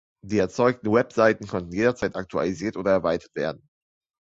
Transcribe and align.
Die 0.25 0.39
erzeugten 0.39 0.91
Webseiten 0.91 1.45
können 1.45 1.71
jederzeit 1.71 2.15
aktualisiert 2.15 2.75
oder 2.75 2.89
erweitert 2.89 3.35
werden. 3.35 3.69